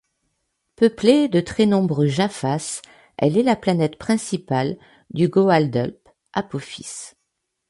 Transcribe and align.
Peuplée 0.77 1.27
de 1.27 1.39
très 1.41 1.67
nombreux 1.67 2.07
Jaffas, 2.07 2.81
elle 3.17 3.37
est 3.37 3.43
la 3.43 3.55
planète 3.55 3.97
principale 3.99 4.77
du 5.11 5.27
Goa'uld 5.29 5.95
Apophis. 6.33 7.13